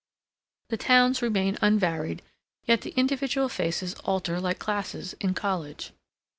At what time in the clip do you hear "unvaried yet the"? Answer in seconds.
1.61-2.89